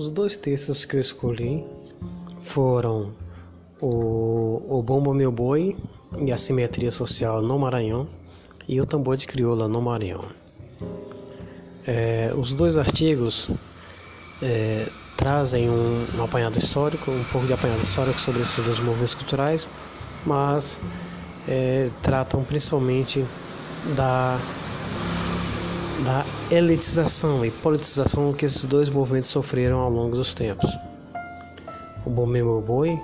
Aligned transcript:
Os 0.00 0.08
dois 0.08 0.34
textos 0.34 0.86
que 0.86 0.96
eu 0.96 1.00
escolhi 1.02 1.62
foram 2.40 3.12
o, 3.82 4.78
o 4.78 4.82
Bomba 4.82 5.12
Meu 5.12 5.30
Boi 5.30 5.76
e 6.24 6.32
a 6.32 6.38
Simetria 6.38 6.90
Social 6.90 7.42
no 7.42 7.58
Maranhão 7.58 8.08
e 8.66 8.80
o 8.80 8.86
Tambor 8.86 9.18
de 9.18 9.26
Crioula 9.26 9.68
no 9.68 9.82
Maranhão. 9.82 10.24
É, 11.86 12.32
os 12.34 12.54
dois 12.54 12.78
artigos 12.78 13.50
é, 14.40 14.90
trazem 15.18 15.68
um, 15.68 16.06
um, 16.16 16.22
apanhado 16.22 16.58
histórico, 16.58 17.10
um 17.10 17.24
pouco 17.24 17.46
de 17.46 17.52
apanhado 17.52 17.82
histórico 17.82 18.18
sobre 18.18 18.40
esses 18.40 18.64
dois 18.64 18.80
movimentos 18.80 19.12
culturais, 19.12 19.68
mas 20.24 20.80
é, 21.46 21.90
tratam 22.00 22.42
principalmente 22.42 23.22
da 23.94 24.40
da 26.04 26.24
elitização 26.50 27.44
e 27.44 27.50
politização 27.50 28.32
que 28.32 28.46
esses 28.46 28.64
dois 28.64 28.88
movimentos 28.88 29.30
sofreram 29.30 29.78
ao 29.78 29.90
longo 29.90 30.16
dos 30.16 30.32
tempos. 30.32 30.70
O 32.04 32.10
Bomemo 32.10 32.60
Boi 32.60 32.98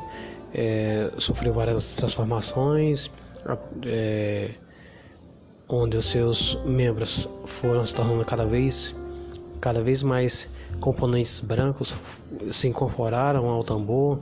é, 0.54 1.12
sofreu 1.18 1.52
várias 1.52 1.94
transformações, 1.94 3.10
é, 3.84 4.50
onde 5.68 5.96
os 5.96 6.06
seus 6.06 6.58
membros 6.64 7.28
foram 7.44 7.84
se 7.84 7.92
tornando 7.92 8.24
cada 8.24 8.46
vez, 8.46 8.94
cada 9.60 9.82
vez 9.82 10.02
mais 10.02 10.48
componentes 10.80 11.40
brancos 11.40 11.96
se 12.52 12.68
incorporaram 12.68 13.46
ao 13.48 13.62
tambor, 13.62 14.20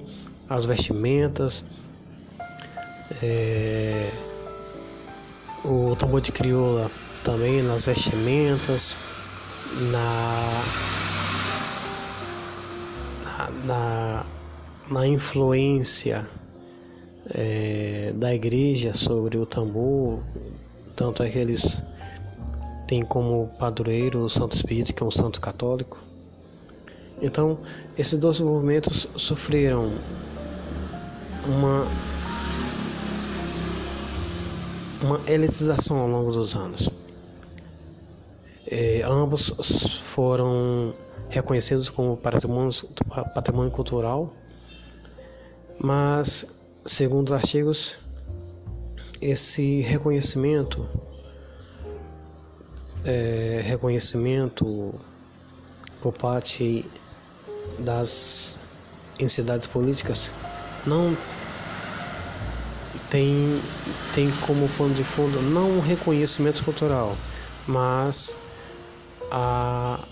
às 0.49 0.65
vestimentas. 0.65 1.65
É, 3.23 4.11
o 5.65 5.97
tambor 5.97 6.21
de 6.21 6.31
crioula 6.31 6.91
também 7.23 7.63
nas 7.63 7.87
vestimentas, 7.87 8.95
na, 9.91 10.63
na, 13.65 14.27
na 14.91 15.07
influência 15.07 16.29
é, 17.35 18.13
da 18.15 18.35
igreja 18.35 18.93
sobre 18.93 19.39
o 19.39 19.47
tambor, 19.47 20.23
tanto 20.95 21.23
é 21.23 21.31
que 21.31 21.39
eles 21.39 21.83
têm 22.87 23.03
como 23.03 23.49
padroeiro 23.59 24.21
o 24.21 24.31
Santo 24.31 24.55
Espírito, 24.55 24.93
que 24.93 25.03
é 25.03 25.07
um 25.07 25.11
santo 25.11 25.41
católico. 25.41 25.99
Então, 27.23 27.59
esses 27.97 28.19
dois 28.19 28.39
movimentos 28.41 29.09
sofreram 29.17 29.93
uma 31.47 31.87
uma 35.05 35.21
elitização 35.27 35.99
ao 35.99 36.09
longo 36.09 36.33
dos 36.33 36.57
anos. 36.57 36.89
É, 38.67 39.03
ambos 39.05 39.51
foram 40.03 40.95
reconhecidos 41.29 41.91
como 41.91 42.17
patrimônio, 42.17 42.73
patrimônio 43.35 43.71
cultural, 43.71 44.33
mas, 45.79 46.47
segundo 46.87 47.29
os 47.29 47.33
artigos, 47.33 47.99
esse 49.21 49.83
reconhecimento, 49.83 50.89
é, 53.05 53.61
reconhecimento 53.63 54.95
por 56.01 56.15
parte 56.15 56.85
das 57.79 58.59
entidades 59.19 59.67
políticas 59.67 60.33
não 60.87 61.17
tem, 63.15 63.63
tem 64.13 64.29
como 64.45 64.69
pano 64.71 64.93
de 64.93 65.05
fundo 65.05 65.41
não 65.41 65.71
um 65.71 65.81
reconhecimento 65.81 66.65
cultural, 66.65 67.17
mas 67.65 68.37
a, 69.31 70.05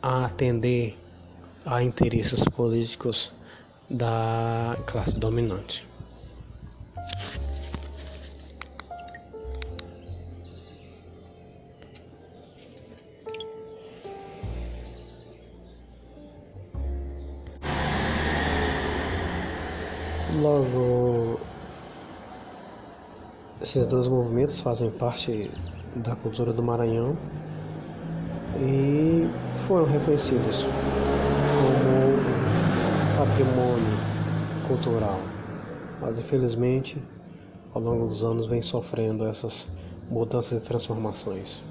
a 0.00 0.24
atender 0.24 0.98
a 1.66 1.82
interesses 1.82 2.48
políticos 2.48 3.30
da 3.90 4.74
classe 4.86 5.18
dominante. 5.18 5.86
Logo, 20.32 21.40
esses 23.60 23.84
dois 23.86 24.06
movimentos 24.06 24.60
fazem 24.60 24.88
parte 24.90 25.50
da 25.96 26.14
cultura 26.14 26.52
do 26.52 26.62
Maranhão 26.62 27.16
e 28.56 29.28
foram 29.66 29.86
reconhecidos 29.86 30.68
como 31.58 32.22
patrimônio 33.16 33.98
cultural. 34.62 35.26
Mas 36.00 36.18
infelizmente, 36.18 37.02
ao 37.74 37.82
longo 37.82 38.06
dos 38.06 38.22
anos, 38.22 38.46
vem 38.46 38.62
sofrendo 38.62 39.26
essas 39.26 39.66
mudanças 40.08 40.62
e 40.62 40.64
transformações. 40.64 41.69